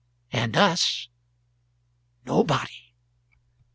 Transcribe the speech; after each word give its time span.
and 0.41 0.57
us... 0.57 1.09
nobody." 2.25 2.89